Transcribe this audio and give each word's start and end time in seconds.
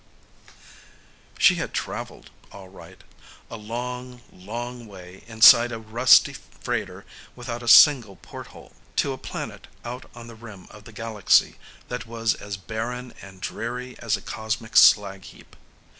She 1.37 1.57
had 1.61 1.75
traveled, 1.75 2.31
all 2.51 2.69
right, 2.69 3.03
a 3.51 3.55
long, 3.55 4.21
long 4.33 4.87
way 4.87 5.23
inside 5.27 5.71
a 5.71 5.77
rusty 5.77 6.33
freighter 6.33 7.05
without 7.35 7.61
a 7.61 7.67
single 7.67 8.15
porthole, 8.15 8.73
to 8.95 9.13
a 9.13 9.19
planet 9.19 9.67
out 9.85 10.09
on 10.15 10.25
the 10.25 10.33
rim 10.33 10.65
of 10.71 10.85
the 10.85 10.91
Galaxy 10.91 11.57
that 11.87 12.07
was 12.07 12.33
as 12.33 12.57
barren 12.57 13.13
and 13.21 13.41
dreary 13.41 13.95
as 13.99 14.17
a 14.17 14.23
cosmic 14.23 14.75
slag 14.75 15.21
heap. 15.25 15.55